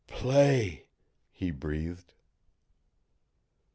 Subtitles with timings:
[0.07, 0.87] "Play!"
[1.31, 2.15] he breathed.